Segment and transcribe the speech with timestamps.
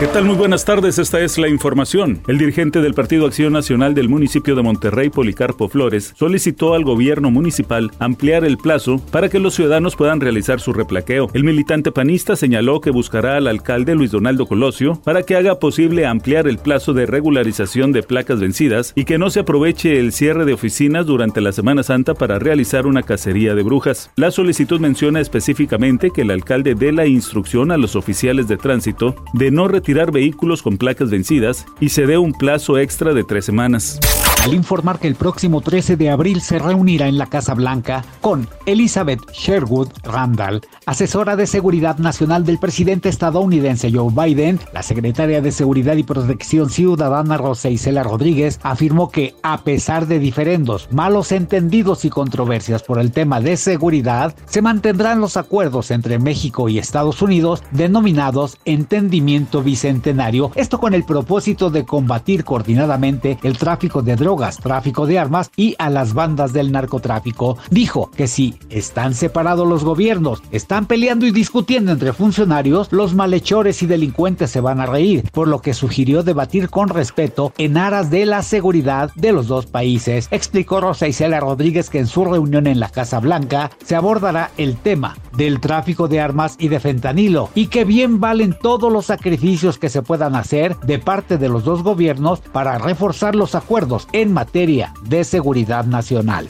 [0.00, 0.24] ¿Qué tal?
[0.24, 2.22] Muy buenas tardes, esta es la información.
[2.26, 7.30] El dirigente del Partido Acción Nacional del municipio de Monterrey, Policarpo Flores, solicitó al gobierno
[7.30, 11.28] municipal ampliar el plazo para que los ciudadanos puedan realizar su replaqueo.
[11.34, 16.06] El militante panista señaló que buscará al alcalde Luis Donaldo Colosio para que haga posible
[16.06, 20.46] ampliar el plazo de regularización de placas vencidas y que no se aproveche el cierre
[20.46, 24.10] de oficinas durante la Semana Santa para realizar una cacería de brujas.
[24.16, 29.14] La solicitud menciona específicamente que el alcalde dé la instrucción a los oficiales de tránsito
[29.34, 33.24] de no retirar tirar vehículos con placas vencidas y se dé un plazo extra de
[33.24, 33.98] tres semanas
[34.40, 38.48] al informar que el próximo 13 de abril se reunirá en la Casa Blanca con
[38.64, 44.58] Elizabeth Sherwood Randall, asesora de seguridad nacional del presidente estadounidense Joe Biden.
[44.72, 50.18] La secretaria de Seguridad y Protección Ciudadana Rosa Isela Rodríguez afirmó que, a pesar de
[50.18, 56.18] diferendos, malos entendidos y controversias por el tema de seguridad, se mantendrán los acuerdos entre
[56.18, 63.58] México y Estados Unidos denominados Entendimiento Bicentenario, esto con el propósito de combatir coordinadamente el
[63.58, 67.58] tráfico de drogas tráfico de armas y a las bandas del narcotráfico.
[67.70, 73.82] Dijo que si están separados los gobiernos, están peleando y discutiendo entre funcionarios, los malhechores
[73.82, 78.10] y delincuentes se van a reír, por lo que sugirió debatir con respeto en aras
[78.10, 80.28] de la seguridad de los dos países.
[80.30, 84.76] Explicó Rosa Isela Rodríguez que en su reunión en la Casa Blanca se abordará el
[84.76, 89.78] tema del tráfico de armas y de fentanilo y que bien valen todos los sacrificios
[89.78, 94.32] que se puedan hacer de parte de los dos gobiernos para reforzar los acuerdos en
[94.34, 96.46] materia de seguridad nacional.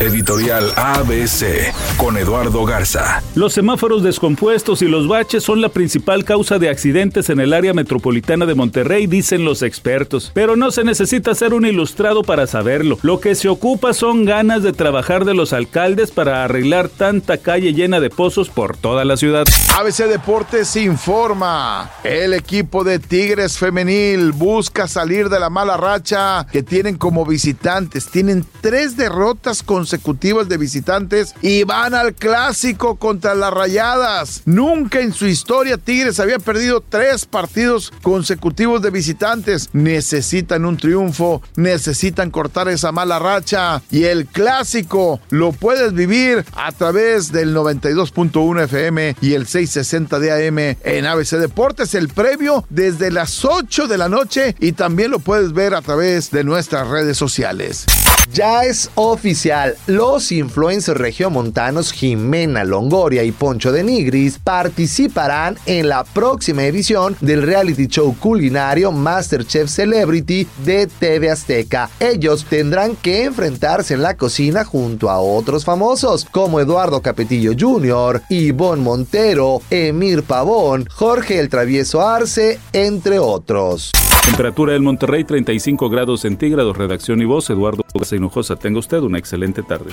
[0.00, 3.20] Editorial ABC con Eduardo Garza.
[3.34, 7.74] Los semáforos descompuestos y los baches son la principal causa de accidentes en el área
[7.74, 10.30] metropolitana de Monterrey, dicen los expertos.
[10.34, 12.96] Pero no se necesita ser un ilustrado para saberlo.
[13.02, 17.72] Lo que se ocupa son ganas de trabajar de los alcaldes para arreglar tanta calle
[17.72, 19.46] llena de pozos por toda la ciudad.
[19.76, 21.90] ABC Deportes informa.
[22.04, 28.06] El equipo de Tigres Femenil busca salir de la mala racha que tienen como visitantes.
[28.06, 34.42] Tienen tres derrotas con consecutivas de visitantes y van al clásico contra las Rayadas.
[34.44, 39.70] Nunca en su historia Tigres había perdido tres partidos consecutivos de visitantes.
[39.72, 46.70] Necesitan un triunfo, necesitan cortar esa mala racha y el clásico lo puedes vivir a
[46.72, 51.94] través del 92.1 FM y el 660 de AM en ABC Deportes.
[51.94, 56.30] El previo desde las 8 de la noche y también lo puedes ver a través
[56.30, 57.86] de nuestras redes sociales.
[58.32, 66.04] Ya es oficial, los influencers regiomontanos Jimena Longoria y Poncho de Nigris participarán en la
[66.04, 71.90] próxima edición del reality show culinario Masterchef Celebrity de TV Azteca.
[72.00, 78.22] Ellos tendrán que enfrentarse en la cocina junto a otros famosos como Eduardo Capetillo Jr.,
[78.28, 83.92] Ivonne Montero, Emir Pavón, Jorge el Travieso Arce, entre otros.
[84.28, 86.76] Temperatura del Monterrey 35 grados centígrados.
[86.76, 88.56] Redacción y voz Eduardo Hinojosa.
[88.56, 89.92] Tenga usted una excelente tarde.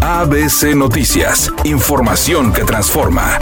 [0.00, 1.50] ABC Noticias.
[1.64, 3.38] Información que transforma.